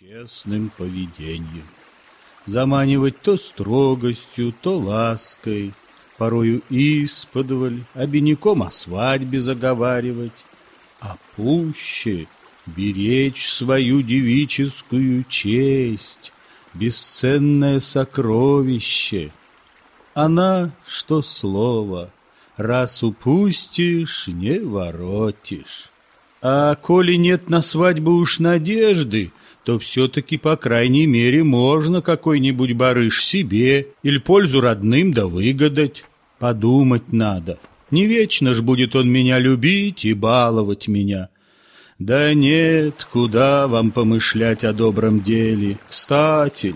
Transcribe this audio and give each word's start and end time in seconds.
честным 0.00 0.70
поведением. 0.76 1.68
Заманивать 2.46 3.20
то 3.20 3.36
строгостью, 3.36 4.52
то 4.60 4.76
лаской, 4.76 5.72
порою 6.18 6.62
исподволь, 6.68 7.84
обиняком 7.94 8.64
о 8.64 8.72
свадьбе 8.72 9.40
заговаривать, 9.40 10.44
а 11.00 11.16
пуще 11.36 12.26
беречь 12.66 13.46
свою 13.46 14.02
девическую 14.02 15.24
честь, 15.28 16.32
бесценное 16.72 17.78
сокровище. 17.78 19.30
Она, 20.12 20.72
что 20.84 21.22
слово, 21.22 22.10
раз 22.56 23.04
упустишь, 23.04 24.26
не 24.26 24.58
воротишь. 24.58 25.92
А 26.46 26.74
коли 26.74 27.14
нет 27.14 27.48
на 27.48 27.62
свадьбу 27.62 28.10
уж 28.10 28.38
надежды, 28.38 29.32
то 29.64 29.78
все-таки, 29.78 30.36
по 30.36 30.56
крайней 30.58 31.06
мере, 31.06 31.42
можно 31.42 32.02
какой-нибудь 32.02 32.74
барыш 32.74 33.24
себе 33.24 33.88
или 34.02 34.18
пользу 34.18 34.60
родным 34.60 35.14
да 35.14 35.26
выгадать. 35.26 36.04
Подумать 36.38 37.14
надо. 37.14 37.58
Не 37.90 38.04
вечно 38.06 38.52
ж 38.52 38.60
будет 38.60 38.94
он 38.94 39.10
меня 39.10 39.38
любить 39.38 40.04
и 40.04 40.12
баловать 40.12 40.86
меня. 40.86 41.30
Да 41.98 42.34
нет, 42.34 43.08
куда 43.10 43.66
вам 43.66 43.90
помышлять 43.90 44.64
о 44.64 44.74
добром 44.74 45.22
деле? 45.22 45.78
Кстати, 45.88 46.74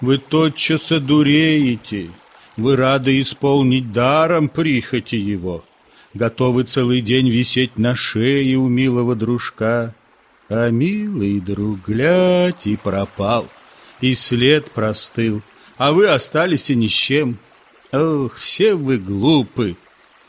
вы 0.00 0.18
тотчас 0.18 0.92
одуреете. 0.92 2.10
Вы 2.56 2.76
рады 2.76 3.18
исполнить 3.18 3.90
даром 3.90 4.48
прихоти 4.48 5.16
его 5.16 5.64
готовы 6.14 6.64
целый 6.64 7.00
день 7.00 7.28
висеть 7.28 7.78
на 7.78 7.94
шее 7.94 8.56
у 8.56 8.68
милого 8.68 9.14
дружка. 9.14 9.94
А 10.48 10.70
милый 10.70 11.40
друг, 11.40 11.86
глядь, 11.86 12.66
и 12.66 12.76
пропал, 12.76 13.46
и 14.00 14.14
след 14.14 14.70
простыл, 14.72 15.42
а 15.76 15.92
вы 15.92 16.08
остались 16.08 16.70
и 16.70 16.74
ни 16.74 16.88
с 16.88 16.92
чем. 16.92 17.38
Ох, 17.92 18.34
все 18.34 18.74
вы 18.74 18.98
глупы! 18.98 19.76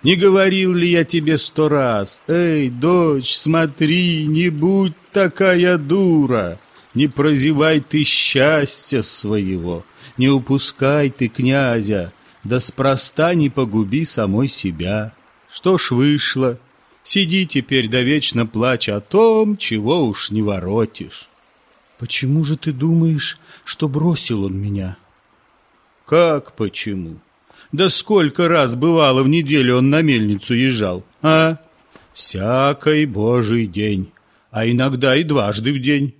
Не 0.03 0.15
говорил 0.15 0.73
ли 0.73 0.89
я 0.89 1.03
тебе 1.05 1.37
сто 1.37 1.69
раз, 1.69 2.21
эй, 2.27 2.69
дочь, 2.69 3.35
смотри, 3.35 4.25
не 4.25 4.49
будь 4.49 4.93
такая 5.11 5.77
дура, 5.77 6.59
не 6.95 7.07
прозевай 7.07 7.81
ты 7.81 8.03
счастья 8.03 9.03
своего, 9.03 9.85
не 10.17 10.29
упускай 10.29 11.11
ты 11.11 11.27
князя, 11.27 12.13
да 12.43 12.59
спроста 12.59 13.35
не 13.35 13.51
погуби 13.51 14.03
самой 14.05 14.47
себя. 14.47 15.13
Что 15.51 15.77
ж 15.77 15.91
вышло? 15.91 16.57
Сиди 17.03 17.45
теперь 17.45 17.89
да 17.89 18.01
вечно 18.01 18.45
плачь 18.45 18.87
о 18.87 19.01
том, 19.01 19.57
чего 19.57 20.05
уж 20.05 20.31
не 20.31 20.41
воротишь. 20.41 21.27
Почему 21.97 22.43
же 22.43 22.57
ты 22.57 22.71
думаешь, 22.71 23.37
что 23.65 23.89
бросил 23.89 24.45
он 24.45 24.57
меня? 24.57 24.97
Как 26.05 26.53
почему? 26.53 27.17
Да 27.71 27.89
сколько 27.89 28.47
раз 28.47 28.75
бывало 28.75 29.23
в 29.23 29.27
неделю 29.27 29.77
он 29.77 29.89
на 29.89 30.01
мельницу 30.01 30.53
езжал, 30.53 31.03
а? 31.21 31.57
Всякий 32.13 33.05
божий 33.05 33.65
день, 33.65 34.11
а 34.51 34.67
иногда 34.67 35.15
и 35.15 35.23
дважды 35.23 35.73
в 35.73 35.79
день. 35.79 36.13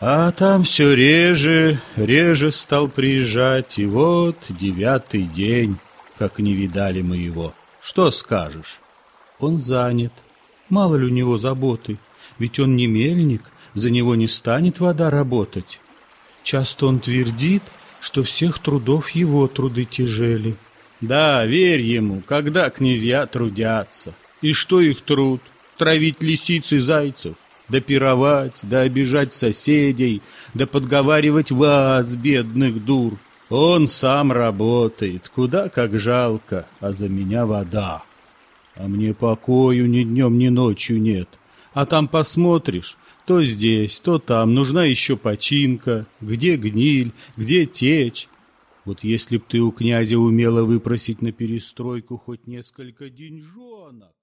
А 0.00 0.30
там 0.32 0.64
все 0.64 0.94
реже, 0.94 1.80
реже 1.96 2.50
стал 2.50 2.88
приезжать, 2.88 3.78
и 3.78 3.86
вот 3.86 4.36
девятый 4.48 5.22
день, 5.22 5.76
как 6.18 6.38
не 6.38 6.54
видали 6.54 7.02
мы 7.02 7.16
его. 7.16 7.54
Что 7.82 8.10
скажешь? 8.12 8.80
Он 9.40 9.60
занят. 9.60 10.12
Мало 10.68 10.96
ли 10.96 11.06
у 11.06 11.08
него 11.08 11.36
заботы. 11.36 11.98
Ведь 12.38 12.60
он 12.60 12.76
не 12.76 12.86
мельник, 12.86 13.42
за 13.74 13.90
него 13.90 14.14
не 14.14 14.28
станет 14.28 14.78
вода 14.78 15.10
работать. 15.10 15.80
Часто 16.44 16.86
он 16.86 17.00
твердит, 17.00 17.62
что 18.00 18.22
всех 18.22 18.60
трудов 18.60 19.10
его 19.10 19.48
труды 19.48 19.84
тяжели. 19.84 20.56
Да, 21.00 21.44
верь 21.44 21.80
ему, 21.80 22.22
когда 22.26 22.70
князья 22.70 23.26
трудятся. 23.26 24.14
И 24.40 24.52
что 24.52 24.80
их 24.80 25.00
труд? 25.00 25.40
Травить 25.76 26.22
лисиц 26.22 26.72
и 26.72 26.78
зайцев, 26.78 27.34
да 27.68 27.80
пировать, 27.80 28.60
да 28.62 28.82
обижать 28.82 29.32
соседей, 29.32 30.22
да 30.54 30.66
подговаривать 30.66 31.50
вас, 31.50 32.14
бедных 32.14 32.84
дур. 32.84 33.18
Он 33.54 33.86
сам 33.86 34.32
работает, 34.32 35.28
куда 35.28 35.68
как 35.68 35.98
жалко, 35.98 36.66
а 36.80 36.94
за 36.94 37.10
меня 37.10 37.44
вода. 37.44 38.02
А 38.76 38.88
мне 38.88 39.12
покою 39.12 39.86
ни 39.90 40.04
днем, 40.04 40.38
ни 40.38 40.48
ночью 40.48 40.98
нет. 40.98 41.28
А 41.74 41.84
там 41.84 42.08
посмотришь, 42.08 42.96
то 43.26 43.42
здесь, 43.44 44.00
то 44.00 44.18
там 44.18 44.54
нужна 44.54 44.86
еще 44.86 45.18
починка, 45.18 46.06
где 46.22 46.56
гниль, 46.56 47.12
где 47.36 47.66
течь. 47.66 48.26
Вот 48.86 49.04
если 49.04 49.36
б 49.36 49.44
ты 49.46 49.60
у 49.60 49.70
князя 49.70 50.16
умела 50.16 50.62
выпросить 50.64 51.20
на 51.20 51.30
перестройку 51.30 52.16
хоть 52.16 52.46
несколько 52.46 53.10
деньжонок. 53.10 54.14